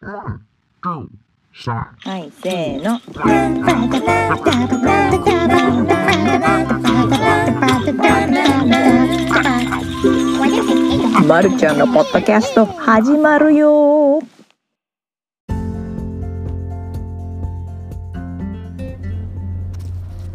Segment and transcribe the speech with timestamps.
[0.00, 0.38] は
[2.18, 3.00] いせーの
[11.26, 14.20] まるちゃんのポッドキャスト始まるよ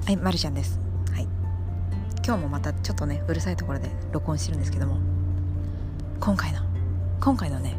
[0.06, 0.78] はい、まるちゃんです。
[1.14, 1.28] はい。
[2.26, 4.98] 今日もまたちょっとね、うるさいところで録音してるんですけども、
[6.20, 6.60] 今回の、
[7.22, 7.78] 今回のね、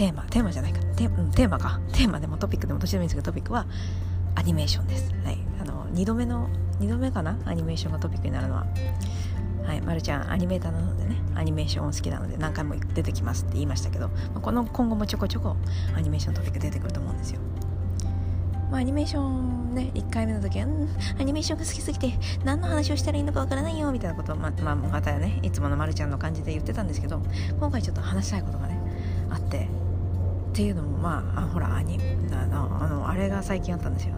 [0.00, 3.66] テーマ、テーマじゃないか、テ,、うん、テーマか、テーマでもトピックでもどっちでもいいんですけど、トピックは
[4.34, 5.12] アニメーションです。
[5.22, 5.36] はい。
[5.60, 6.48] あの、2度目の、
[6.80, 7.38] 2度目かな？
[7.44, 8.66] アニメーションがトピックになるのは。
[9.66, 11.16] はい、まるちゃんアニメーターなのでね。
[11.34, 15.54] アニメーション好きなので何回も出てきますって言いましたけど、まあ、この今後もちょこちょこ
[15.94, 17.40] アニメーショントピック出てくると思うんですよ。
[18.70, 27.20] まあ、アニメーションね1回目の時は、うん、アニメーションが好きすぎて何の話をしたらいいのかわからないよみたいなことをま,、まあ、またねいつものまるちゃんの感じで言ってたんですけど
[27.58, 28.80] 今回ちょっと話したいことがね
[29.28, 29.79] あって。
[30.60, 31.98] っていうのもまああほらアニ
[32.30, 34.14] あのあのあれが最近あったんですよ。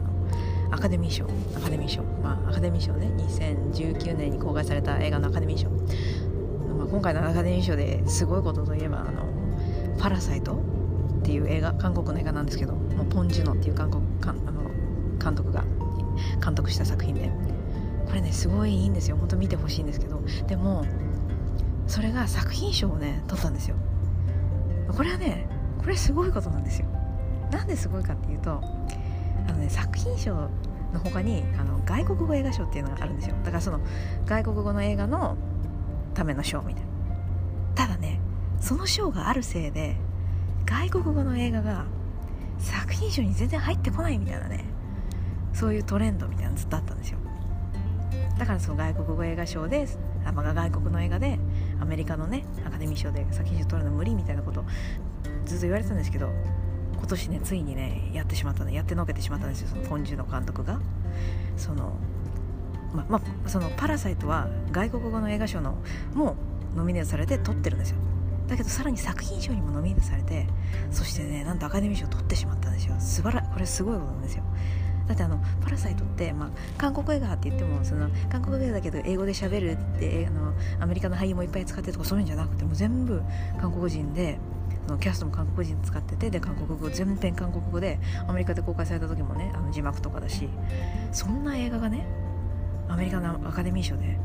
[0.72, 1.25] アカデミー賞
[1.56, 2.03] アカデミー賞。
[2.20, 3.12] まあアカデミー賞ね。
[3.16, 9.25] 2019年に公開された映画のアカデミー賞、まあ、今回のアカデミー賞ですごいことといえばあの
[10.00, 10.55] 「パラサイト」
[11.20, 14.62] っていう映画韓国の映画なんですけどもうポン・ジュノっていう韓国かあの
[15.22, 15.62] 監督が
[16.44, 17.31] 監督した作品で。
[18.09, 19.16] これねすごいいいんですよ。
[19.16, 20.20] 本当見てほしいんですけど。
[20.48, 20.84] でも
[21.86, 23.77] それが作品賞をね取ったんですよ。
[24.88, 25.47] これはね
[25.83, 26.86] これすごいことなんですよ。
[27.50, 28.62] なんですごいかっていうと
[29.48, 30.48] あのね作品賞の
[31.02, 33.36] 他にあの外国語映画賞っていうのがあるんですよ。
[33.44, 33.80] だからその
[34.25, 35.36] 外国語の映画の
[36.14, 36.91] ための賞みたいな。
[37.75, 38.20] ただね
[38.60, 39.97] その賞があるせいで
[40.66, 41.84] 外国語の映画が
[42.58, 44.64] 作品賞に全然入ってこないみたいなね
[45.53, 47.19] そういうトレンドみたいなのずっとあったんですよ。
[48.38, 49.86] だからその外国語映画賞で
[50.25, 51.38] あ、まあ、外国の映画で
[51.80, 54.64] アメリカのねアカデミー賞で作品賞取るの無理みたいなこと
[55.44, 56.30] ずっと言われてたんですけど
[56.96, 59.68] 今年ねついにねやってしまったねやってのけてしまったんですよ。
[59.68, 60.80] そのポン・ジュの監督が。
[61.56, 61.94] その
[62.94, 65.76] ままあその「パラサイト」は外国語の映画賞の
[66.14, 66.36] も
[66.75, 67.97] うノミネートされて取ってるんですよ。
[68.48, 70.47] だけどさらに作品賞にもノミネートされて
[70.91, 72.94] そしてねなんとアカデミー賞を取ってしまったんですよ。
[72.98, 74.44] 素晴らこれすごいことなんですよ。
[75.06, 83.22] だってあの「パラサイト」って、まあ、韓国映画って言ってもその韓国映画だけど英語で喋るってあのアメリカの俳優もいっぱい使ってるとかそういうんじゃなくてもう全部
[83.60, 84.38] 韓国人で
[84.92, 87.98] のキャストも韓国人使っててで韓国語全編韓国語で
[88.28, 90.48] アメリカで公開された時もねあの字幕とかだし
[91.12, 92.06] そんな映画がね
[92.88, 94.19] アメリカのアカデミー賞で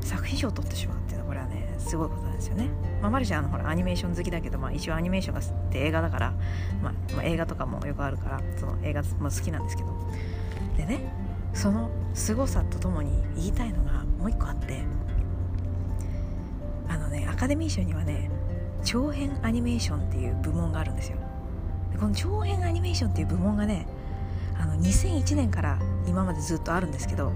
[0.00, 2.68] 作品賞を取ってしまうっていうのはこれはねすごいことなんですよね。
[3.02, 6.32] まあ、マルシャンのほらアニメーション好きだけど、まあ、一応アニメーションがって映画だから、
[6.82, 9.88] まあまあ、映画とかもよくあるからその映画も好きなんですけど
[10.76, 11.12] でね
[11.52, 14.82] その凄さとともに言いたいのがもう一個あって
[16.88, 18.30] あのねアカデミー賞にはね
[18.84, 21.18] 長編アニメーションっていう部門があるんですよ。
[21.92, 23.86] でこの長編アニメーションっていう部門がね
[24.58, 27.32] あの2001年から今までずっとあるんですけど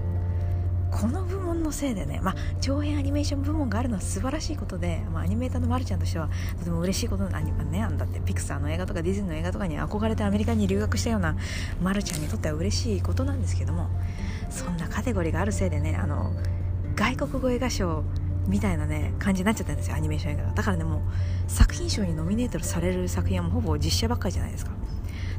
[0.91, 7.83] この部門のせいでね、まあ、長編アニメーション部門があるのは素晴らしいことで、まあ、アニメーターのまるちゃんとしてはとても嬉しいことなんね。
[7.83, 11.35] あんだってピクサーの映画とかディズニーの映画とかに憧れてアメリカに留学したような
[11.81, 13.89] まるちゃんにとっては嬉しいことなんですけども
[14.49, 16.31] そんなカテゴリーがあるせいでねあの
[16.95, 18.03] 外国語映画賞
[18.47, 20.51] みたいなね感じになっちゃったんですよアニメーション映画が。
[20.51, 21.01] だからねもう
[21.47, 24.71] 作品賞にノミネートされる作品はもうほぼ実写ばっかりじゃないですか。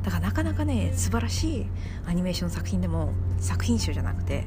[0.02, 1.66] だからなかなかね素晴らしい
[2.06, 4.44] アニメーション作品でも作品賞じゃなくて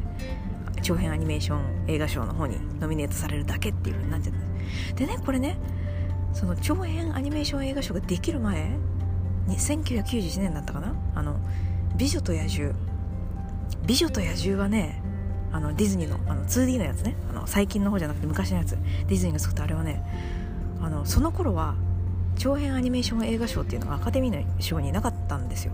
[0.84, 4.34] 長編アニメーション映画賞の方にノミネートされるだけっていう風になっちゃっ
[4.90, 4.96] た。
[4.96, 5.58] でねこれね
[6.34, 8.70] その長編アニメーション映画賞ができる前
[9.48, 10.94] に1991年だったかな？
[11.16, 11.40] あの
[11.98, 12.76] 「美女と野獣」
[13.88, 15.02] 「美女と野獣」はね
[15.58, 17.16] あのディズニーのあの 2D のやつね。
[17.32, 18.78] あの最近の方じゃなくて昔のやつ。
[19.08, 20.04] ディズニーが作ったあれはね
[20.80, 21.74] あのその頃は
[22.38, 25.74] 長編アニメーション映画賞っていうのがアカデミーの賞になかったんですよ。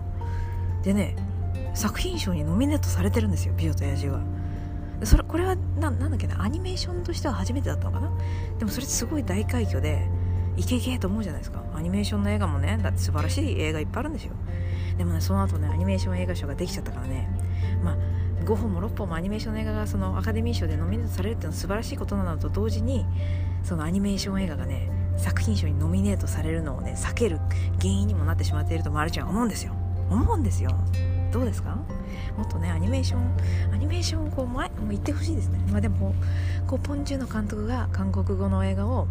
[0.82, 1.14] でね
[1.74, 4.24] 作品賞にノミネートされてるんですよ「美女と野獣」は。
[5.02, 8.10] それこれはななんだっけなアニメーションとしては初めてだったのかな。
[8.58, 10.08] でもそれすごい大快挙で
[10.56, 11.62] いけいけと思うじゃないですか。
[11.74, 14.32] アニメーションの映画もねだって素晴らしい映画いっぱいあるんですよ。
[14.96, 17.28] でもねその後ねアニメーション映画賞ができちゃったからね。
[17.82, 17.96] まあ
[18.44, 23.06] 5本も6本もアニメーションの映画がそのアカデミー賞でノミネートされるっていうのは素晴らしいことなのと同時に
[23.62, 27.38] そのアニメーション映画がね作品賞にノミネートされるのをね避ける
[27.80, 29.72] 原因にもなってしまっているとマルちゃん思うんですよ。
[30.10, 30.70] 思うんですよ。
[31.32, 31.76] どうですか？
[32.36, 35.58] もっとねアニメーションアニメーションをこう前もう言ってほしいですね。
[35.70, 36.14] まあでも
[36.66, 39.08] こうポン・ジュの監督が韓国語の映画を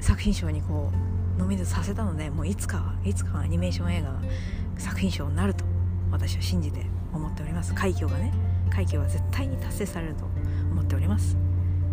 [0.00, 0.90] 作品賞にこ
[1.36, 4.20] うノミネートさせたのでもういつかはいつかはアニメーション映画が
[4.76, 5.64] 作品賞になると
[6.10, 7.74] 私は信じて思っております。
[7.74, 8.32] 快挙がね
[8.70, 10.24] 快挙は絶対に達成されると
[10.70, 11.36] 思っております。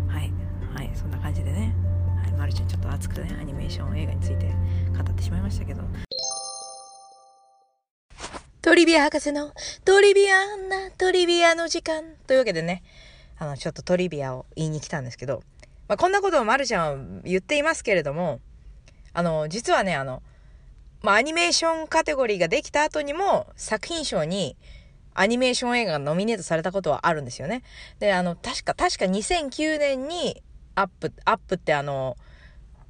[0.08, 0.32] はい。
[0.74, 0.90] はい。
[0.94, 1.74] そんな感じでね、
[2.22, 4.54] はい、まるちゃんちょっと熱くねアニメーション映画について
[4.96, 5.82] 語ってしまいましたけど。
[8.62, 9.52] トリビア博士の
[9.84, 12.04] トリビアンなトリビアの時間。
[12.26, 12.82] というわけでね、
[13.38, 15.42] あの、ちょっとトリビアを言いに来たんですけど、
[15.88, 18.40] まあ、こんなことをまるちゃんは言っていますけれども、
[19.12, 20.22] あの、実はね、あの、
[21.02, 24.56] まあ、アニメーションカテゴリーができた後にも、作品賞に、
[25.20, 27.62] アニメーション映画がノミネートされたことはあるんですよね。
[27.98, 30.42] で、あの、確か、確か2009年に、
[30.74, 32.16] アップ、アップってあの、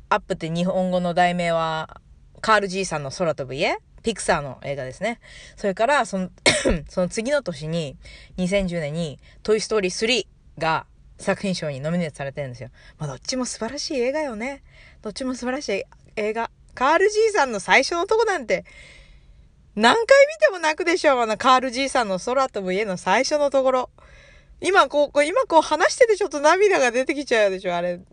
[0.08, 2.00] アップって日本語の題名は、
[2.40, 3.78] カール・ジーさんの空飛ぶ家？
[4.04, 5.18] ピクサーの映画ですね。
[5.56, 6.30] それから、その
[6.88, 7.96] その次の年に、
[8.38, 10.86] 2010年に、トイ・ストーリー3が
[11.18, 12.70] 作品賞にノミネートされてるんですよ。
[12.98, 14.62] まあ、どっちも素晴らしい映画よね。
[15.02, 15.84] どっちも素晴らしい
[16.14, 16.48] 映画。
[16.74, 18.64] カール・ジーさんの最初のとこなんて、
[19.76, 21.20] 何回見ても泣くでしょう。
[21.20, 23.90] あの、カール・ジーさんの空飛ぶ家の最初のところ。
[24.60, 27.98] 今こう、今こう話しててちょっと涙が出てきちゃうでしょ、あれ。
[27.98, 28.04] ね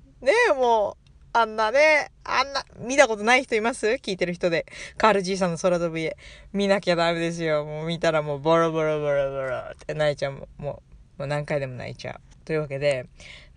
[0.50, 1.08] え、もう。
[1.34, 3.86] あんなね、あんな、見たことない人います？
[4.02, 4.66] 聞いてる人で。
[4.98, 6.18] カール・ジーさんの空飛ぶ家。
[6.52, 7.64] 見なきゃダメですよ。
[7.64, 10.32] もう見たらもうボロボロボロボロって泣いちゃう。
[10.32, 10.82] もう、も
[11.20, 12.46] う何回でも泣いちゃう。
[12.46, 13.06] というわけで、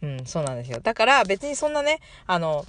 [0.02, 0.80] うん、そうなんですよ。
[0.82, 2.66] だから別にそんなね、あの、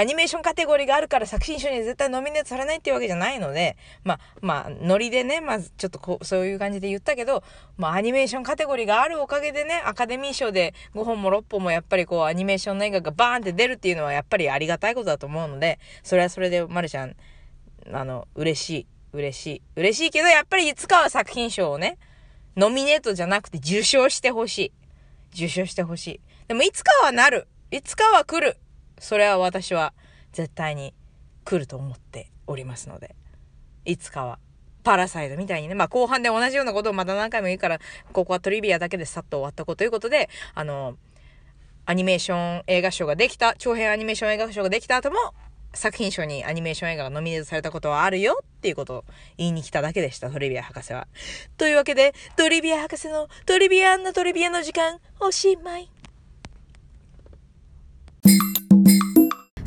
[0.00, 7.44] アニメーションカテゴリーがあるから作品賞に絶対ノミネートされないっていうわけじゃないので、まあ、まあ、ノリでね、まずちょっとこう、そういう感じで言ったけど、
[7.76, 17.14] まあ、アニメーションカテゴリーがあるおかげでね、アカデミー賞で5本も6本もやっぱりこう、アニメーションの映画がバーンって出るっていうのはやっぱりありがたいことだと思うので、それはそれで、まるちゃん、
[17.92, 19.62] あの、嬉しい、嬉しい。
[19.76, 21.98] 嬉しいけど、やっぱりいつかは作品賞をね、
[22.56, 24.72] ノミネートじゃなくて受賞してほしい。
[25.34, 26.20] 受賞してほしい。
[26.48, 27.48] でもいつかはなる。
[27.70, 28.56] いつかは来る。
[29.00, 29.92] それは私は
[30.32, 30.94] 絶対に
[31.44, 33.16] 来ると思っておりますので、
[33.84, 34.38] いつかは。
[34.82, 37.80] パラサイドみたいにね、まあ後半で同じようなことをまた何回も言うから、
[38.12, 40.96] ここはトリビアだけでさっと終わったことということで、あの、
[41.86, 45.16] アニメーション映画賞ができた、長編アニメーション映画賞ができた後も、
[45.74, 49.04] 作品賞にアニメーション映画がノミネートされたことはあるよっていうことを
[49.36, 51.06] 言いに来ただけでした、トリビア博士は。
[51.56, 55.99] というわけで、トリビア博士のトリビアンなトリビアの時間、おしまい。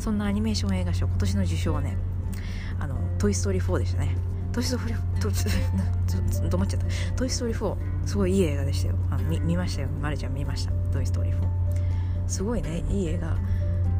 [0.04, 1.96] そんなアニメーション映画賞今年の受賞はね
[2.78, 4.14] 「あのトイ・ストーリー4」でしたね。
[4.52, 6.86] トイ・ストーリー4止まっちゃった。
[7.16, 8.96] トイ・ストーリー4すごいいい映画でしたよ。
[9.10, 9.88] あ見見ましたよ。
[10.02, 10.72] まるちゃん見ました。
[10.92, 13.34] トイ・ストーリー4すごいねいい映画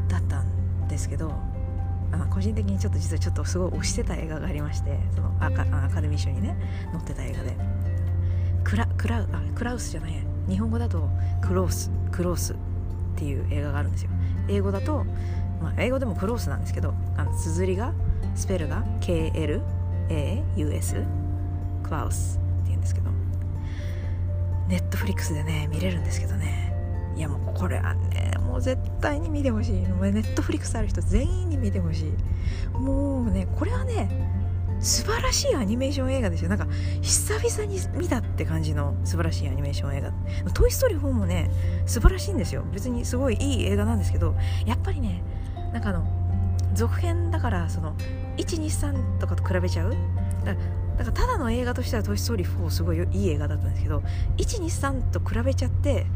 [0.09, 1.33] だったんですけど
[2.13, 6.55] あ個人的にちょっと実はちょっとすごい推してた映画がありましてそのアカアカデミー賞にね
[6.93, 7.57] 載ってた映画で。
[8.63, 11.09] クラクラあクラウスじゃない日本語だと
[11.41, 12.57] クロースクロースっ
[13.17, 14.11] ていう映画があるんですよ。
[14.49, 15.07] 英語だと
[15.63, 17.93] まあ、英語でもクロースなんですけどあの綴りが
[18.35, 19.63] スペルが KLAUS
[21.83, 23.11] クラウスって言うんですけど
[24.69, 26.73] ネットフリックスでね見れるんですけどね。
[27.17, 29.73] いやもうこれはねもう絶対に見てほしい。
[29.73, 32.13] ネットフリックスある人全員に見てほしい。
[32.77, 34.09] もうねこれはね
[34.81, 36.49] 素晴らしいアニメーション映画ですよ。
[36.49, 36.67] なんか
[37.01, 40.13] 久々に見たって感じの素晴らしいアニメーション映画
[40.53, 41.51] 「トイ・ストーリー4」もね
[41.87, 42.65] 素晴らしいんですよ。
[42.73, 44.35] 別にすごいいい映画なんですけど
[44.67, 45.23] やっぱりね
[45.75, 46.07] なんかあの
[46.73, 47.95] 続編だからその
[48.37, 49.95] 123とかと比べちゃう？
[50.45, 50.61] だか
[50.99, 54.03] らただの映画としては「トイ・ストーリー4」すごいいい映画だったんですけど
[54.37, 56.07] 123と比べちゃって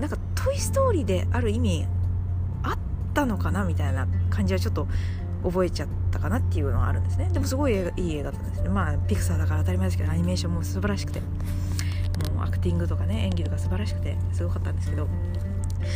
[0.00, 1.86] なんか「トイ・ストーリー」である意味
[2.64, 2.78] あっ
[3.14, 4.88] たのかなみたいな感じはちょっと
[5.44, 7.30] 覚えちゃったかなっていうのはあるんですね。
[7.32, 8.68] でもすごいいい映画だったんですね。
[8.68, 11.20] まあピクサーだから当たり前ですけどアニメーションも素晴らしくて。
[12.34, 15.08] もうアクティングとかね演技とか素晴らしくてすごかったんですけど。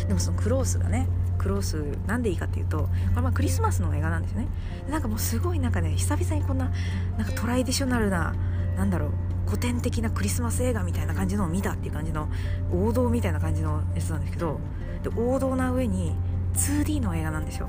[0.07, 1.75] でもそのクロースがねクロース
[2.07, 4.49] なんでいいかっていうとこれまあクリスマスの映画なんですよね。
[4.91, 6.71] なんかもうすごいなんかね久々にこんな
[7.17, 8.35] なんかトライディショナルな
[8.77, 9.11] なんだろう
[9.47, 12.29] 古典的なクリスマス映画みたいな感じのを見たっていう感じの
[12.73, 14.61] 王道みたいな感じのやつなんですけど
[15.03, 16.15] で王道な上に
[16.55, 17.69] 2D の映画なんですよ。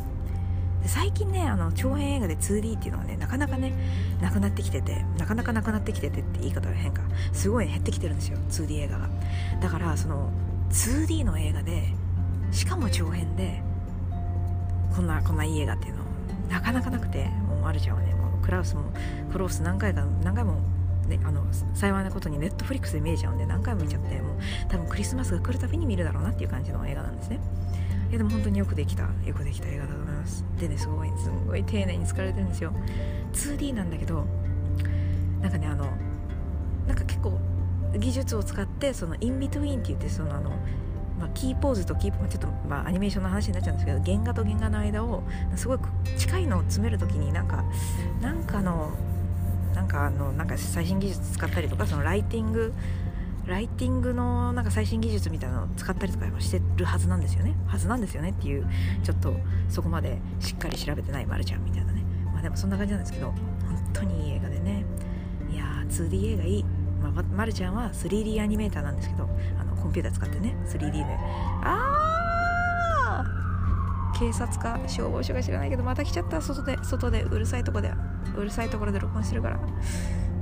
[0.81, 3.73] で最近ねあの長編映画で 2D っていうのがねなかなかね
[4.21, 7.03] なくなってきててなかなかなくなってきててって言い方は変か。
[7.33, 9.09] すごい、減ってきてるんですよ 2D 映画が。
[9.61, 10.31] だからその
[10.71, 11.93] 2D の映画で
[12.51, 13.61] しかも長編で
[14.95, 16.03] こんなこんないい映画っていうの
[16.49, 18.83] なかなかなくてもうマルちゃんはねもうクラウスも
[19.31, 20.61] クロース何回か何回も
[21.07, 21.41] ね、あの
[21.73, 24.37] 幸いなことにネットフリックスで見えちゃうんで何回も見ちゃってもう
[24.67, 27.39] 多分クリスマスが来るたびに見るだろうなっていう感じの映画なんですね。
[28.09, 29.03] いやでも本当によくできた。
[29.03, 30.45] よくできた映画だと思います。
[30.59, 32.73] でねすごいすごい丁寧に作られてるんですよ。
[33.33, 34.25] 2D なんだけど
[35.41, 35.85] なんかねあの
[36.87, 37.39] なんか結構
[37.97, 40.51] 技術を使ってその in-between って言ってそのあの
[41.19, 45.23] まあ、キーポーズとキーポーズちょっと、まあ、アニメーションの話になっちゃうんですけど原画と原画の間を
[45.55, 45.79] すごい
[46.17, 47.63] 近いのを詰める時になんか
[48.21, 48.91] なんかの
[49.73, 52.73] なんかあのなんか最新技術使ったりとかそのライティング
[53.47, 57.55] ライティングのなんか最新技術みたいなのを使ったりとかしてるはずなんですよね。
[57.65, 58.67] はずなんですよねっていう
[59.03, 59.33] ちょっと
[59.69, 62.03] そこまでしっかり調べてないまるちゃんみたいなね。
[62.33, 63.35] まあでもそんな感じなんですけど本
[63.93, 64.83] 当にいい映画でね。
[65.49, 66.65] いやー 2D 映画いい、
[67.01, 71.05] まあま、まるちゃんは 3D アニメーターなんですけどあのコンピューター使ってね 3D で。
[71.63, 74.19] あー。
[74.19, 76.41] 警察か消防署か知らないけどまた来ちゃった。
[76.41, 77.93] 外で外でうるさいとこで
[78.35, 79.59] うるさいところで録音してるから。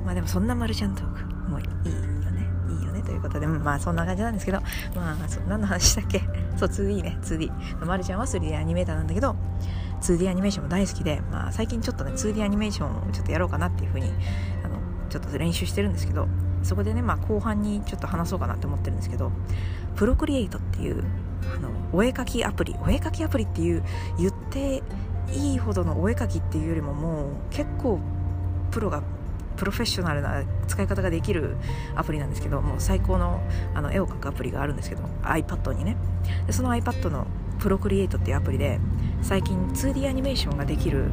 [0.04, 1.50] まあでもそんなまるちゃんトーク。
[1.50, 2.50] もういいよね。
[2.70, 3.04] いいよね。
[3.04, 3.46] ということで。
[3.46, 4.62] まあそんな感じなんですけど。
[4.96, 6.22] まあそ何の話だっけ。
[6.58, 7.20] そう 2D ね。
[7.22, 9.36] 2D まるちゃんは 3D アニメーターなんだけど
[10.02, 14.10] 2D アニメーションも大好きで、まあ、最近ちょっとね 2D アニメーションをちょっとやろうかなっていうふうに
[14.64, 16.28] あのちょっと練習してるんですけど
[16.65, 19.31] そこでね、まあ、後半にちょっと話そうかなって思ってるんですけど
[19.95, 21.03] プロクリエイトっていう
[21.55, 23.84] あのお絵描きアプリお絵描きアプリっていう
[24.17, 24.81] 言って
[25.31, 28.00] いいほどのお絵描きっていうよりももう結構
[28.72, 29.03] プロが
[29.57, 31.55] プロフェッショナルな使い方ができる
[31.95, 33.41] アプリなんですけどもう最高の
[33.74, 35.95] あの絵を描くアプリがあるんですけど iPad にね。
[36.48, 37.27] でその iPad の
[37.60, 38.79] プロクリエイトっていうアプリで
[39.22, 41.05] 最近 2D アニメーションができる、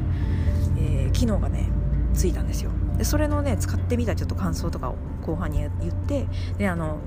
[0.78, 1.68] えー、機能がね
[2.14, 2.71] ついたんですよ。
[2.99, 6.27] でそれのね使ってみたちょっと感想とかを後半に言って
[6.59, 6.99] であの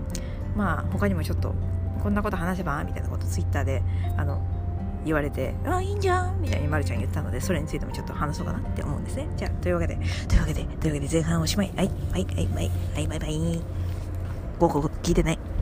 [0.55, 1.53] まあ他にもちょっと
[2.01, 3.81] こんなこと話せばみたいなことツイッターで
[4.17, 4.41] あの
[5.05, 9.27] 言われて「あいいんじゃん」みたいにまるちゃん言ったのでそれについてもちょっと話そうかなって思うんですね。
[9.37, 11.71] じゃあというわけでというわけでというわけで前半おしまい。
[11.75, 13.61] はいはいはいはいはいバイバイ。
[14.59, 15.54] ごこご聞いてない。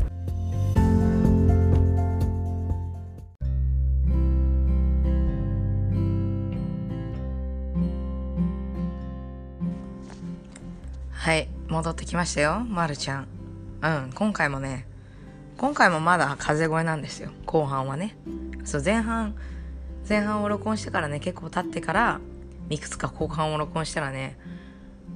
[11.73, 13.27] 戻ってきましたよまるちゃん。
[13.81, 14.85] うん今回もね
[15.57, 18.15] 今回もまだ風声なんですよ後半はね。
[18.63, 19.33] そう前半
[20.07, 22.19] 前半を録音してからね結構経ってから
[22.69, 24.37] いくつか後半を録音したらね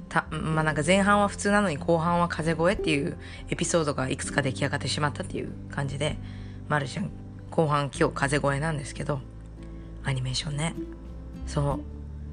[0.08, 3.16] たまあなんか前半は普通なのに後半は風声っていう
[3.50, 6.18] エピソードがいくつか出来上がってしまったっていう感じで
[6.68, 7.10] まるちゃん
[7.52, 9.20] 後半今日風声なんですけど
[10.02, 10.74] アニメーションね。
[11.46, 11.80] そう。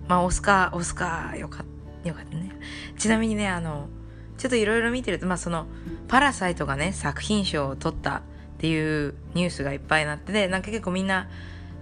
[0.10, 1.66] まあオスカーオスカーよかっ
[2.04, 2.52] たよかったね。
[2.98, 3.88] ちなみにねあの
[4.38, 5.68] ちょっといろいろ見てるとまあその
[6.08, 8.22] パラサイトがね作品賞を取ったっ
[8.58, 11.28] ていうニュースがいっぱいなってでなんか結構みんな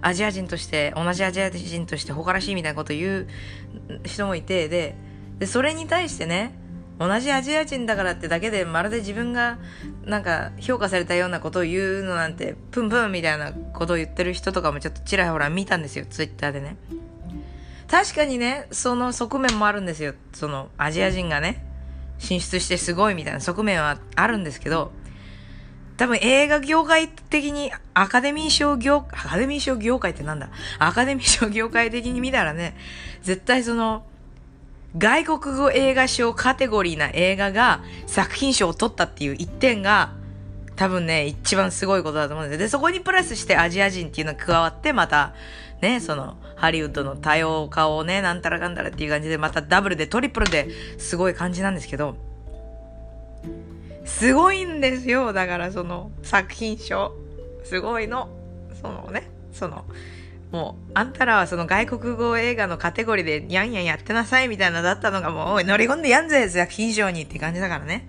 [0.02, 3.28] アジア人として同じアジア人として誇らしいみたいなこと言う
[4.04, 4.96] 人もいてで
[5.38, 6.54] でそれに対してね
[6.98, 9.58] 同じアジア人だからってだけでまるで自分が
[10.04, 16.76] なんか評価されたようなことを言うのなんてプンプンみたいなことを言ってる人とかもちょっとちらほら見たんですよツイッターでね。
[17.90, 21.64] 確かにねその側面もあるんですよそのアジア人がね。
[22.18, 24.92] 進出してすごいみたいな側面はあるんですけど
[25.96, 30.50] 多分映画業界的にアカデミー賞業、アカデミー賞業界ってなんだ？
[30.80, 32.76] アカデミー賞業界的に見たらね、
[33.22, 34.04] 絶対その、
[34.98, 40.14] 外国語映画賞カテゴリーな映画が作品賞を取ったっていう一点が、
[40.74, 42.64] 多分ね、一番すごいことだと思うんですよ。
[42.64, 45.32] で、そこにプラスしてアジア人っていうのが加わって、また、
[45.84, 52.16] ね、その、ハリウッドの多様化をね、なんたらかんたらっていう感じで、またダブルでトリプルですごい感じなんですけど、
[54.06, 55.34] すごいんですよ。
[55.34, 57.12] だからその作品賞。
[57.64, 58.28] すごいの。
[58.80, 59.84] そのね、その、
[60.50, 68.08] もう、あんたらはその外国語映画のカテゴリーでやんやんやってなさいみたいなだったのがもう、おい乗り込んでやんぜ作品賞にって感じだからね。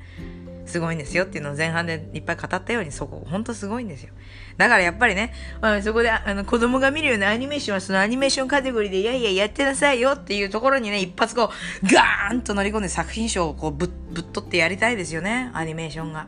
[0.66, 4.14] すごいんですよっていうのを前半でいっぱい語ったようにそこ、ほんとすごいんですよ。
[4.58, 11.52] だからやっぱりね、あそこであの子供が見るようなアニメーションはそのアニメーションカテゴリーでいやいややってなさいよっていうところにね、一発こ
[11.84, 16.28] う、ガーンと乗り込んで作品賞をこうぶぶっ取ってやりたいですよね、アニメーションが。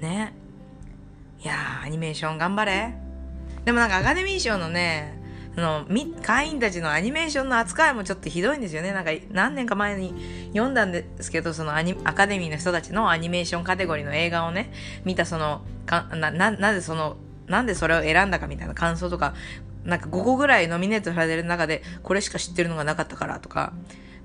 [0.00, 0.34] ね。
[1.42, 2.94] いやー、アニメーション頑張れ。
[3.64, 5.17] でもなんかアカデミー賞のね、
[5.58, 5.84] その、
[6.22, 8.92] 会員たちのアニメーションの扱いもちょっとひどいんですよね。
[8.92, 10.14] なんか何年か前に
[10.52, 14.72] 読んだんですけど、そのアニアカデミーの人たちのアニメーションカテゴリーの映画をね、
[15.04, 17.16] 見たその、かな、な、なぜその、
[17.48, 19.34] なんでそれを選んだかみたいな感想とか、
[19.82, 23.72] なんか5個ぐらいノミネートされてる中で、これしか知ってるのがなかったからとか、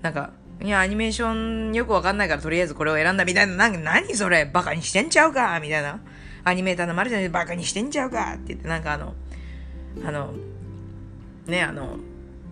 [0.04, 4.46] なんか、いや、アニメーションよくわかんないからとりあえずこれを選んだみたいな、なんか何それ？
[4.46, 5.60] バカにしてんちゃうか？
[5.60, 6.00] みたいな。
[6.44, 8.34] アニメーターのマルちゃんでバカにしてんちゃうか？
[8.36, 9.16] って言って、なんかあの、
[10.06, 10.34] あの、
[11.46, 11.98] ね、あの、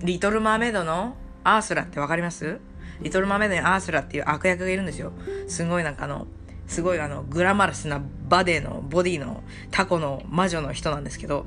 [0.04, 2.60] リトル・マーメイドのアースラってわかります？
[3.02, 5.12] リトル・マーメイドにアースラっていう悪役がいるんですよ。
[5.48, 6.28] すごいなんかあの、
[6.68, 11.46] すごいあの、グラマラスなバデーの、ボディのタコの魔女の人なんですけど、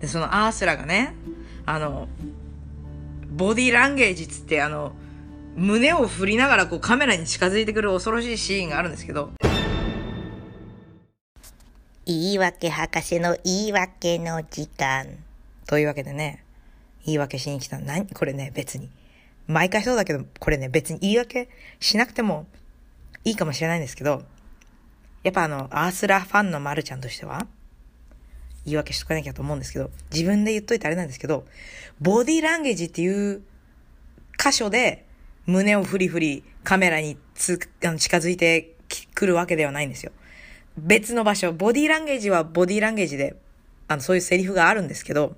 [0.00, 1.14] で、そのアースラがね、
[1.66, 2.08] あの、
[3.30, 4.92] ボディランゲージつってあの、
[5.56, 9.32] 胸を振りながらこうカメラに近づいてくる恐ろしいシーンがあるんですけど。
[12.04, 15.06] 言い訳博士の言い訳の時間。
[15.66, 16.44] というわけでね、
[17.04, 17.78] 言い訳しに来た。
[17.78, 18.06] 何？
[18.06, 18.90] これね、別に。
[19.48, 21.48] 毎回そうだけど、これね、別に言い訳
[21.80, 22.46] しなくても
[23.24, 24.22] いいかもしれないんですけど、
[25.22, 27.46] やっぱあの、アースラファンのマルちゃんとしては、
[28.64, 31.44] 言い訳しとかなきゃと思うんですけど、自分で言っといてあれなんですけど、
[32.00, 33.42] ボディランゲージっていう
[34.38, 35.04] 箇所で、
[35.46, 38.76] 胸をフリフリカメラにつあの近づいて
[39.14, 40.12] くるわけではないんですよ。
[40.78, 43.34] 別の場所、ボディランゲージはボディランゲージで、
[43.88, 45.36] あの、そういうセリフがあるんですけど、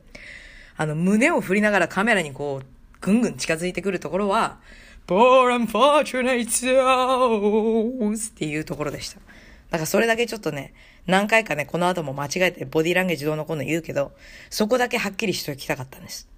[0.77, 2.67] あの、胸を振りながらカメラにこう、
[3.01, 4.59] ぐんぐん近づいてくるところは、
[5.07, 9.17] born fortunate souls っていうところでした。
[9.17, 10.73] だからそれだけちょっとね、
[11.07, 14.13] 何回かね、この後も間違えてボディランゲージどうのこうの言うけど、
[14.51, 16.29] そこだけはっきりしておきたかったんです。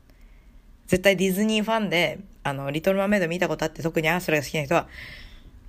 [0.87, 4.89] 絶対ディズニーファンで、あの、リトルマメイド見たことあって、特にアースラが好きな人は、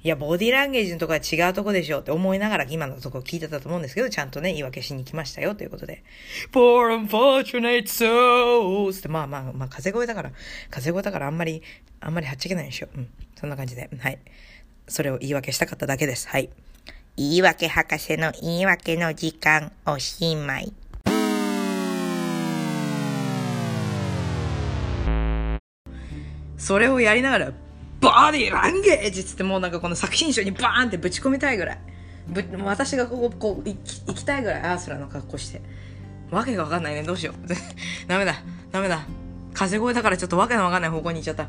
[0.03, 6.03] いや、ボディランゲージのとこは違うとこでしょって思いながら今のとこ聞いてたと思うんですけど、ちゃんとね、言い訳しに来ましたよということで。
[6.51, 10.31] Poor unfortunate souls って、まあまあ、まあ、風声だから、
[10.69, 11.63] 風声だからあんまり、
[11.99, 12.87] あんまりはっちゃけないでしょ。
[12.95, 13.09] うん。
[13.35, 13.89] そんな感じで。
[13.99, 14.19] はい。
[14.87, 16.29] それを言い訳したかっただけです。
[16.29, 16.49] はい。
[17.17, 20.71] 言い訳博士の言い訳の時間、おしまい。
[26.57, 27.53] それをやりながら、
[28.01, 31.79] バディランゲージっつってもうなんかこの作品賞にバーンってぶち込みたいぐらい。
[32.27, 35.61] ぶ私がここ、こう行き、行きたいぐらいアースラの格好して。
[36.29, 37.03] わけがわかんないね。
[37.03, 37.47] どうしよう。
[38.07, 38.35] ダメだ。
[38.71, 39.05] ダメだ。
[39.53, 41.47] 風声だからちょっとわけのわかんない方向に行っちゃった。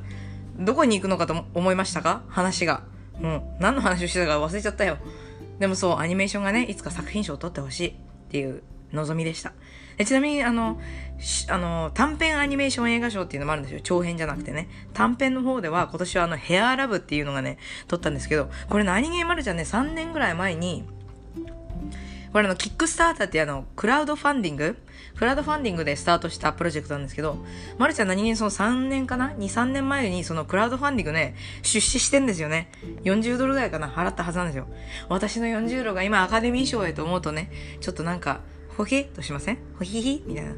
[0.58, 2.22] どこに行くのかと思いましたか？
[2.28, 2.82] 話が。
[3.20, 4.98] もう、何の話をしてたか忘れちゃったよ。
[5.58, 7.92] でもそう、アニメーションがね、いつか作品賞を取ってほしいっ
[8.30, 8.62] ていう
[8.92, 9.52] 望みでした。
[9.98, 10.80] えちなみに、あの、
[11.48, 13.80] あの、短編アニメーション映画賞っていうのもあるんですよ。
[13.82, 14.68] 長編じゃなくてね。
[14.94, 20.84] 短編の方では今年はあの、ヘアラブっていうのがね、撮ったんですけど、これ何ゲーマルちゃんね、3年ぐらい前に、
[22.32, 24.76] これあの、キックスターターってあの、クラウドファンディング？
[25.16, 27.44] クラウドファンディングでスタートしたプロジェクトなんですけど、
[27.78, 32.70] まるちゃん何気にその3年かな ?2、3年前にそのクラウドファンディングね、出資してんですよね。
[33.02, 33.88] 40ドルぐらいかな？
[33.88, 34.68] 払ったはずなんですよ。
[35.08, 37.50] 私の40ドルが今アカデミー賞へと思うとね、
[37.80, 38.42] ちょっとなんか、
[38.78, 39.04] ほひ？
[39.04, 39.58] としません？
[39.76, 40.22] ほひひ？
[40.24, 40.54] みたいな。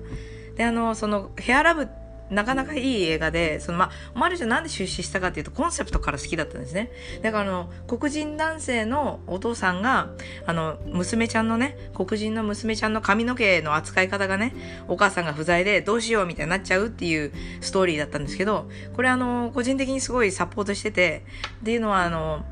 [0.54, 1.88] で、あの、その、ヘアラブ
[2.30, 6.92] なかなかいい映画で、その、まあ、マルちゃんなんで出資したかっていうと、コンセプトから好きだったんですね。
[7.22, 10.11] だから、あの、黒人男性のお父さんが、
[10.46, 14.54] あの、娘ちゃんのね、黒人の娘ちゃんの髪の毛の扱い方がね、
[14.87, 21.24] お母さんが不在でどうしようみたいになっちゃうっていうストーリーだったんですけど、これあの、個人的にすごいサポートしてて、
[21.62, 22.44] っていうのはあの、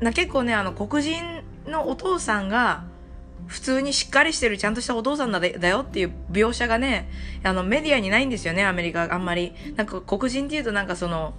[0.00, 2.84] な結構ね、あの、黒人のお父さんが、
[3.46, 7.08] 普通にしっかりしてるちゃんとしたお父さんだだよっていう描写がね、
[7.42, 9.54] あのメディアにないんですよね、アメリカあんまり。
[9.76, 11.34] なんか黒人っていうとなんかその、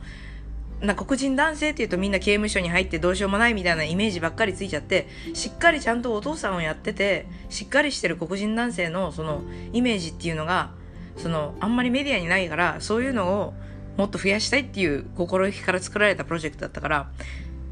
[0.82, 9.42] な黒人男性っていうとみんな刑務所に入ってどうしようもないみたいなイメージばっかりついちゃって、しっかりちゃんとお父さんをやってて、しっかりしてる黒人男性のその
[9.74, 10.72] イメージっていうのが、
[11.18, 13.54] そのあんまりメディアにないから、そういうのを
[13.98, 17.12] もっと増やしたいっていう心意気から作られたプロジェクトだったから、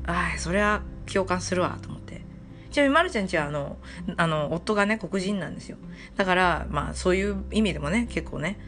[0.06, 1.97] ああ、それは共感するわ、と思って。
[2.78, 3.78] ちなみにまるちゃんちはあの、
[4.18, 5.78] あの、夫がね、黒人なんですよ。
[6.16, 8.60] だから、まあ、そういう意味でもね、結構ね、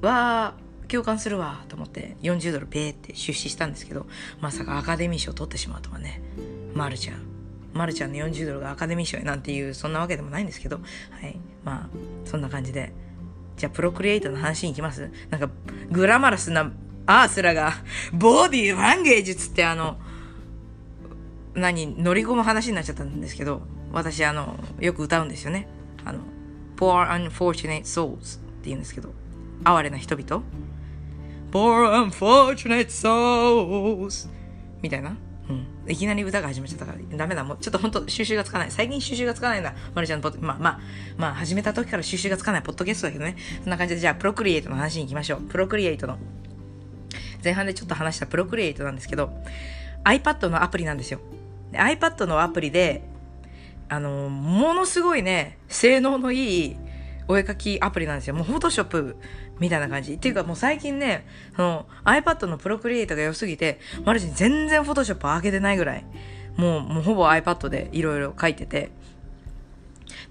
[0.00, 4.06] わー、共感するわ、と思って40ドルペーって出資したんですけど、
[4.40, 6.22] まさかアカデミー賞取ってしまうとはね、
[6.72, 7.20] まるちゃん。
[7.74, 10.76] まるちゃんの40ドルがアカデミー賞やなんていう、そんなわけでもないんですけど、
[11.10, 11.38] はい。
[11.64, 11.88] まあ、
[12.24, 12.94] そんな感じで。
[13.58, 15.50] じゃあ、プロクリエイトの話に行きますなんか、
[15.90, 16.72] グラマラスな
[17.04, 17.74] アースラが、
[18.14, 19.98] ボディーランゲージつってあの、
[21.54, 23.62] 何、乗り込む話になっちゃったんですけど、
[23.92, 25.68] 私、あの、よく歌うんですよね。
[26.04, 26.20] あの、
[26.76, 29.12] poor unfortunate souls って言うんですけど、
[29.64, 30.42] 哀れな人々
[31.52, 34.28] poor unfortunate souls
[34.82, 35.16] みたいな。
[35.48, 35.66] うん。
[35.86, 37.44] いきなり歌が始まっちゃったから、ダメだ。
[37.44, 38.70] もう、ちょっと本当収集がつかない。
[38.70, 39.74] 最近収集がつかないんだ。
[39.94, 40.80] まるちゃんのポッまあまあ、
[41.18, 43.36] まあ、始めた時から収集がつかないポッドキャストだけどね。
[43.62, 45.42] そんな感じで、じゃあ、プロクリエイトの話に行きましょう。
[45.42, 46.18] プロクリエイトの。
[47.44, 49.30] 前半でちょっと話したプロクリエイトなんですけど、
[50.04, 51.20] iPad のアプリなんですよ。
[51.78, 53.02] iPad のアプリで、
[53.88, 56.76] あの、ものすごいね、性能のいい
[57.28, 58.34] お絵描きアプリなんですよ。
[58.34, 59.16] もうフォトショップ
[59.58, 60.14] みたいな感じ。
[60.14, 66.04] っていうかもう最近ね、その iPad のプロクリエイトが良すぎて、マルチに全然フォトショップ上げてないぐらい、
[66.56, 68.90] もう、もうほぼ iPad でいろいろ描いてて、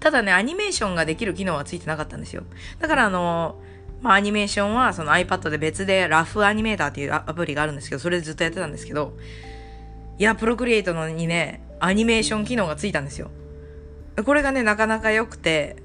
[0.00, 2.44] ただね、アニメーションができる機能はついてなかったんですよ。
[2.78, 3.60] だからあの、
[4.02, 9.16] まあアニメーションはその iPad で別でラフアニメーターっていうアプリがあるんですけど、それでずっとやってたんですけど、
[10.18, 13.30] いや、プロクリエイトのにね、アニメーション機能がついたんですよ。
[14.24, 15.76] これがね、なかなか良くて、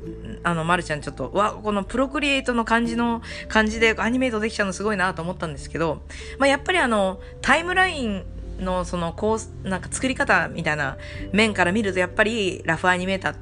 [0.44, 6.04] あの、まるちゃんちょっと、わ、このプロクリエイトの感じの、感じでアニメートできちゃうのすごいなと思ったんですけど、
[6.38, 8.24] まあ、やっぱりあの、タイムライン
[8.60, 10.98] のその、こう、なんか作り方みたいな
[11.34, 13.36] 面から見ると、やっぱりラフアニメーター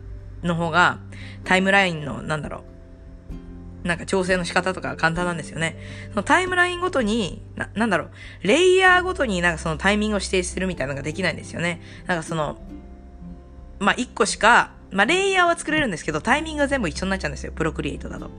[0.48, 1.00] の方が、
[1.44, 2.77] タイムラインの、なんだろう、
[3.88, 5.78] なんか調整の仕方とか簡単なんですよね。
[6.12, 8.10] そのタイムラインごとに、な、なんだろう、
[8.44, 11.82] レイヤーごとになんかそのタイミングを指定するみたいなのができないんですよね。
[12.06, 12.60] なんかその、
[13.80, 17.52] まあ、一個しか、まあ、レイヤーは作れるんですけど、タイミングが全部一緒になっちゃうんですよ。
[17.52, 18.30] プロクリエイトだと。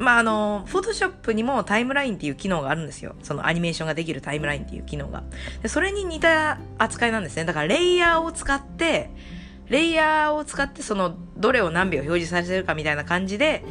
[0.00, 3.14] まあ、あの、フォトショップにもタイムラインっていう機能があるんですよ。
[3.22, 5.22] そのアニメーションができるタイムラインっていう機能が。
[5.62, 7.44] でそれに似た扱いなんですね。
[7.44, 9.10] だからレイヤーを使って、
[9.68, 13.62] レイヤーを使ってその、どれを何秒表示させるかみたいな感じで、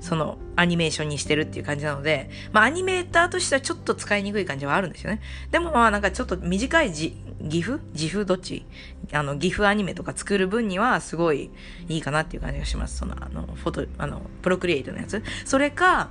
[0.00, 5.20] その、アニメーションにしてるっていう感じなので、まあ、アニメーターとしてはちょっと使いにくい感じはあるんですよね。
[5.50, 8.66] でもまあ、なんかちょっと短いじ、ギフ自負どっち？
[9.12, 11.50] あの、ギフアニメとか作る分にはすごい
[11.88, 12.98] いいかなっていう感じがします。
[12.98, 15.22] その、あの、フォト、あの、プロクリエイトのやつ。
[15.44, 16.10] それか、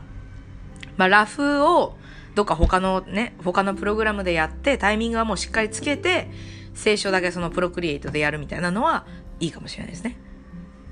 [0.95, 1.97] まあ、ラフを、
[2.36, 6.30] どっか他のね、他のプログラムでやって、タイミングはもうしっかりつけて、
[6.73, 9.06] 聖書だけそのプロクリエイトでやるみたいなのは
[9.39, 10.17] いいかもしれないですね。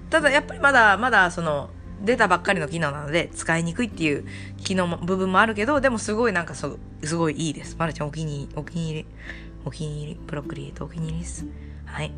[0.10, 1.70] ただやっぱりまだ、まだその、
[2.04, 4.26] 出たばっかりの機能なので使いにくいっていう
[4.58, 7.76] 機能も部分もあるけど、でもすごいなんかそう、すごいいいです。
[7.78, 9.08] まるちゃんお気に入り、お気に入り、
[9.66, 11.46] お気に入り、プロクリエイトお気に入りです。
[11.86, 12.12] はい。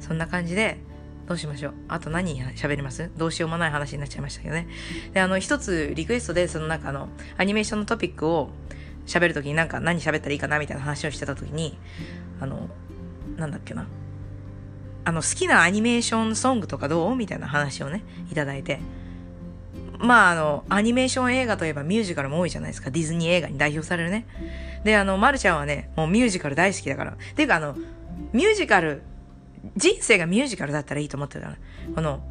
[0.00, 0.78] そんな感じで、
[1.26, 1.74] どうしましょう。
[1.88, 3.10] あと何喋ります？
[3.16, 4.66] どうしようもない話になっちゃいましたけどね。
[5.12, 8.50] で、あの、一つリクエストで、そのなんかあの、アニメーションのトピックを
[9.06, 11.78] 喋るときになんか何喋ったらいいかなみたいな話をしてたときに、
[12.40, 12.68] あの、
[13.36, 13.86] なんだっけな。
[15.08, 17.16] あの、好きなアニメーションソングとかどう？
[17.16, 18.78] みたいな話をね、いただいて。
[19.96, 22.90] まあ、あの、アニメーション映画といえばミュージカルも多いじゃないですか。
[22.90, 24.26] ディズニー映画に代表されるね。
[24.84, 27.16] で、あの、まるちゃんはね、もうミュージカル大好きだから。
[27.34, 27.74] ていうか、あの、
[28.34, 29.00] ミュージカル、
[29.78, 31.56] 人生がミュージカルだったらいいと思ってるから。
[31.94, 32.22] この、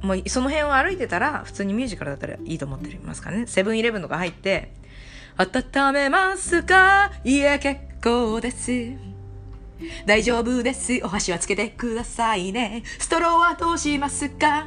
[0.00, 3.46] もうその辺を歩いてたら、普通にミュージカルだったらいいと思ってますからね。
[3.46, 4.72] セブンイレブンとか入って、
[5.36, 9.11] 温めますかいえ、結構です。
[10.06, 11.00] 大丈夫です。
[11.04, 12.82] お箸はつけてくださいね。
[12.98, 14.66] ストローはどうしますか？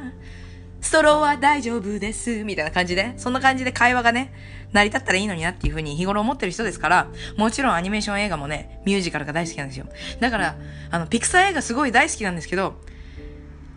[0.80, 2.44] ストローは大丈夫です。
[2.44, 4.32] みたいな感じで、そんな感じで会話がね、
[4.72, 9.86] 成り立ったらいいのになっていうふうに日頃思ってる人ですから、もちろんアニメーション映画もね、ミュージカルが大好きなんですよ。
[10.20, 10.56] だから、
[10.90, 12.80] あの、ピクサー映画すごい大好きなんですけど、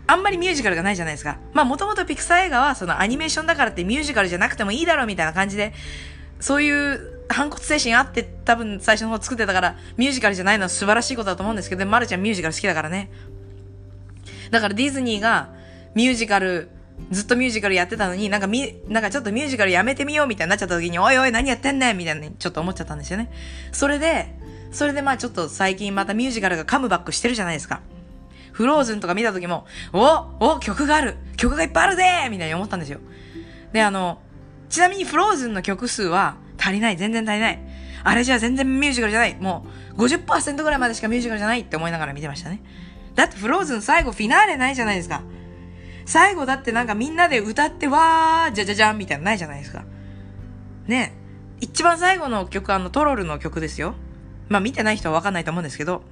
[0.06, 1.38] あんまりミュージカルがないじゃないですか。
[1.52, 5.72] まあもともとピクサー映画はそのアニメーションだからってミュージカルじゃなくてもいいだろうみたいな感じで、
[6.40, 13.10] そういう反骨精神あって多分最初の方作ってたから、ミュージカルじゃないのは素晴らしいことだと思うんですけど、まるちゃんミュージカル好きだからね。
[14.50, 15.50] だからディズニーが
[15.94, 16.68] ミュージカル、
[17.10, 23.30] ずっとミュージカルやってたのに、なんかみ、なんかちょっとミュージカルやめてみようみたいになっちゃった時に、おいおい何やってんねんみたいなちょっと思っちゃったんですよね。
[23.72, 24.34] それで、
[24.72, 27.80] それでまあちょっと最近またミュージカルがカムバックしてるじゃないですか。
[28.52, 32.98] フローズンとか見た時も、おお曲がある曲がいっぱいあるぜみたいに思ったんですよ。
[33.72, 34.20] で、あの、
[34.68, 36.96] ちなみにフローズンの曲数は足りない。
[36.96, 37.58] 全然足りない。
[38.02, 39.36] あれじゃ全然ミュージカルじゃない。
[39.40, 42.62] もう50%ぐらいまでしかミュージカルじゃないって思いながら見てましたね。
[43.14, 45.22] だってフローズン最後フィナーレないじゃないですか。
[46.06, 49.84] 最後だってなんかみんなで歌ってわーじゃじゃじゃんみたいなのないじゃないですか。
[50.86, 51.14] ね
[51.60, 53.94] 一番最後の曲あのトロルの曲ですよ。
[54.48, 56.02] まあ見てない人はわかんないと思うんですけど、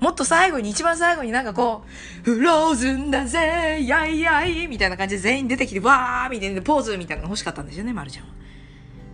[0.00, 1.82] もっと最後に、一番最後になんかこ
[2.26, 8.30] う、フローズンだぜやいやいみたいな感じで全員出てきて、わーみたいなポーズみたいなの欲しかったんですよね、まるちゃんは。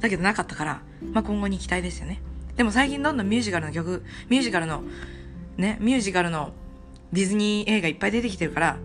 [0.03, 2.21] だけどなかったから、まあ今後に期待ですよね。
[2.57, 4.83] でも最近どんどんミュージカルの曲、ミュージカルの、
[5.57, 6.53] ね、ミュージカルの
[7.13, 8.77] ディズニー映画いっぱい出てきてるから、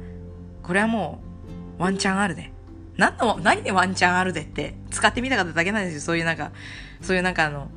[0.63, 1.21] これはも
[1.79, 2.51] う、ワンチャンあるで。
[2.97, 6.01] 何の、何でワンチャンあるでって、使ってみたかっただけなんですよ。
[6.01, 6.51] そういうなんか、
[7.01, 7.69] そういうなんかあの、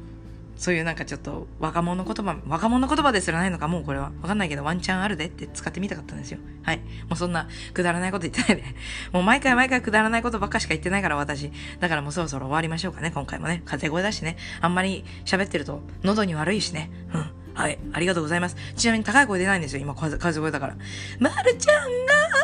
[0.60, 4.12] そういうなんかちょっと若者言葉、若者言葉ですらないのかもうこれは。
[4.20, 6.38] わかんないけどワンチャンあるでって使ってみたかったんですよ。
[6.62, 6.80] はい。
[7.08, 8.74] もうそんなくだらないこと言ってないで。
[9.10, 11.50] もう毎回毎回くだらないことばっかしか言ってないから私。
[11.80, 13.62] だからもうそろそろ終わりましょうかね、今回もね。
[13.64, 14.36] 風声だしね。
[14.60, 16.90] あんまり喋ってると喉に悪いしね。
[17.14, 17.30] うん。
[17.54, 17.78] はい。
[17.94, 18.56] ありがとうございます。
[18.76, 19.80] ちなみに高い声出ないんですよ。
[19.80, 20.76] 今風、風声だから。
[21.18, 21.84] まるちゃん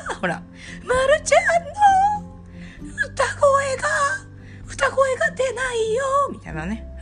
[0.08, 0.42] が、ほら、
[0.86, 2.36] まるちゃんの
[3.04, 3.88] 歌声が、
[4.66, 6.95] 歌声が出ないよみたいなね。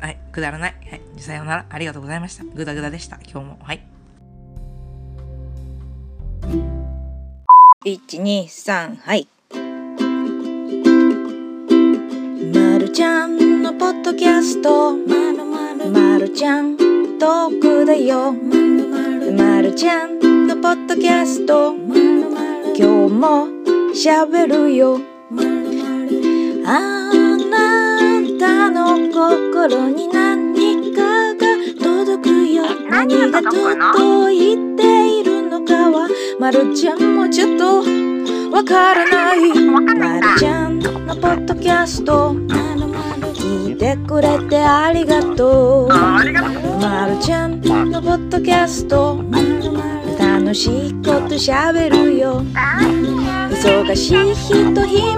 [0.00, 0.10] はい。
[0.10, 0.18] はい。
[0.32, 0.74] くだらない。
[0.90, 1.02] はい。
[1.18, 1.66] さようなら。
[1.68, 2.44] ありがとうございました。
[2.44, 3.18] ぐだぐだでした。
[3.24, 3.58] 今日も。
[3.62, 3.80] はい。
[7.84, 9.28] 123はい
[12.52, 16.76] まるちゃんのポッドキャストまるまるまるちゃん
[17.18, 24.98] トークだよまるまるまるちゃんのポッドキャストまるまる今日もしゃべるよ
[25.30, 26.97] まるまるあな
[28.38, 31.46] たの心に何かが
[31.82, 37.82] 届くよ何が届いているのかはまるちゃんもちょっと
[38.50, 39.52] わからない。
[39.52, 42.34] まるちゃんのポッドキャスト。
[43.34, 49.22] 聞いてくれてありがとうまるちゃんのポッドキャスト。
[50.18, 52.42] 楽しいことしゃべるよ
[53.50, 55.16] 忙しい人暇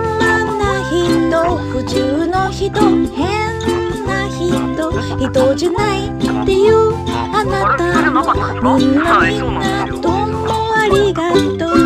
[0.58, 2.26] な人普通
[2.60, 2.70] 人
[3.06, 3.24] 変
[4.04, 4.92] な人。
[5.16, 6.10] 人じゃないっ
[6.44, 6.94] ていう
[7.32, 8.60] あなた。
[8.60, 11.80] もみんなみんなどうもありがとう。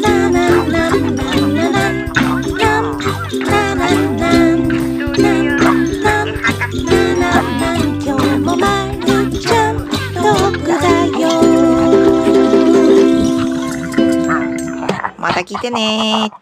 [0.00, 2.04] なんなんななんなんなんなん
[15.18, 16.32] また来てね